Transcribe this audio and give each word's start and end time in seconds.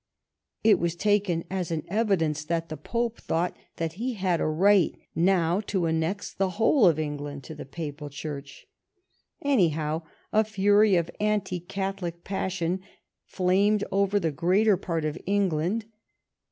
It 0.63 0.79
was 0.79 0.95
taken 0.95 1.43
as 1.51 1.69
an 1.69 1.83
evidence 1.87 2.43
that 2.43 2.69
the 2.69 2.75
Pope 2.77 3.21
thought 3.21 3.55
that 3.75 3.93
he 4.01 4.15
had 4.15 4.41
a 4.41 4.47
right 4.47 4.95
now 5.13 5.59
to 5.67 5.85
annex 5.85 6.33
the 6.33 6.49
whole 6.57 6.87
of 6.87 6.97
Eng 6.97 7.17
land 7.17 7.43
to 7.43 7.53
the 7.53 7.67
Papal 7.67 8.09
Church. 8.09 8.65
Anyhow, 9.43 10.01
a 10.33 10.43
fury 10.43 10.95
of 10.95 11.11
anti 11.19 11.59
Catholic 11.59 12.23
passion 12.23 12.81
flamed 13.27 13.83
over 13.91 14.19
the 14.19 14.31
greater 14.31 14.75
part 14.75 15.05
of 15.05 15.19
England. 15.27 15.85